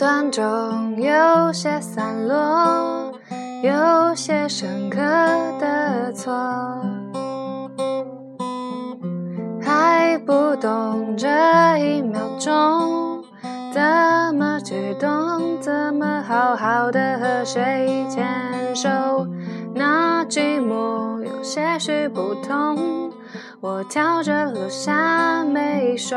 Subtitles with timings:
[0.00, 3.12] 段中有些散落，
[3.62, 4.98] 有些深刻
[5.60, 6.32] 的错，
[9.60, 11.28] 还不懂这
[11.76, 13.22] 一秒钟
[13.74, 13.82] 怎
[14.36, 18.26] 么举动，怎么好好的和谁牵
[18.74, 18.88] 手。
[19.74, 23.12] 那寂寞有些许不同，
[23.60, 26.16] 我跳着落下没说。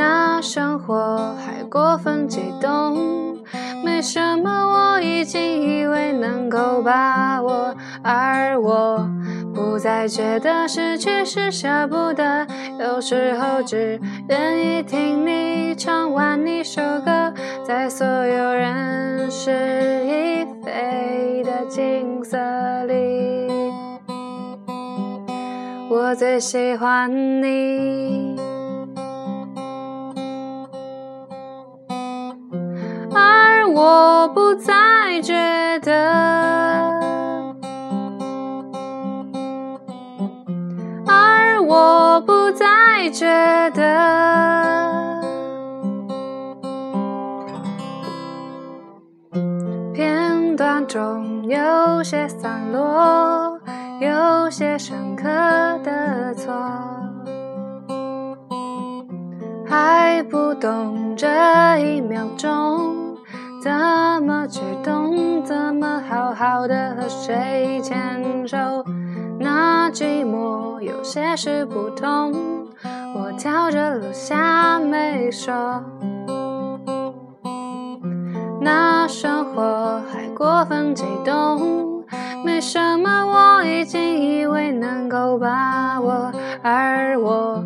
[0.00, 3.36] 那生活还过分激动，
[3.84, 9.06] 没什么我已经以为能够把握，而我
[9.54, 12.46] 不再觉得失去是舍不得，
[12.78, 14.00] 有时候只
[14.30, 19.50] 愿意听你唱完一首歌，在所有人事
[20.06, 22.38] 已非的景色
[22.86, 23.46] 里，
[25.90, 28.49] 我最喜欢你。
[33.82, 35.32] 我不再觉
[35.78, 35.90] 得，
[41.06, 43.24] 而我不再觉
[43.70, 45.22] 得，
[49.94, 53.58] 片段中有些散落，
[53.98, 55.24] 有些深刻
[55.82, 56.52] 的错，
[59.66, 61.26] 还不懂这
[61.78, 63.09] 一秒钟。
[63.62, 63.70] 怎
[64.22, 65.44] 么去懂？
[65.44, 68.56] 怎么好好的和谁牵手？
[69.38, 72.32] 那寂寞有些事不同，
[73.14, 75.82] 我跳着落下没说。
[78.62, 82.04] 那生活还过分激动，
[82.44, 87.62] 没什么我已经以为能够把握，而我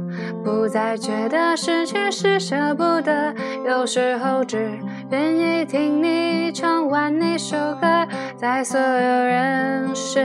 [0.96, 3.34] 觉得失去是舍不得，
[3.66, 4.78] 有时候只。
[5.10, 8.06] 愿意听你唱完一首歌，
[8.36, 10.20] 在所有人事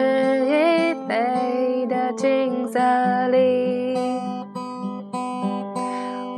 [0.46, 2.80] 已非的景色
[3.28, 3.97] 里，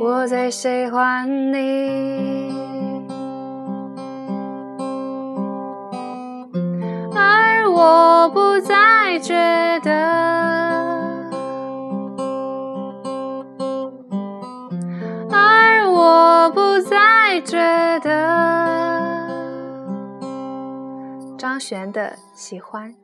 [0.00, 2.52] 我最喜欢你，
[7.14, 9.34] 而我不再觉
[9.82, 10.31] 得，
[17.98, 19.42] 的。
[21.36, 23.01] 张悬的喜欢。